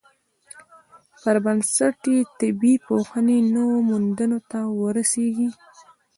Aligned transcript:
پر 1.21 1.35
بنسټ 1.43 1.99
یې 2.13 2.19
طبیعي 2.39 2.75
پوهنې 2.87 3.37
نویو 3.53 3.79
موندنو 3.89 4.39
ته 4.51 4.59
ورسیږي. 4.81 5.49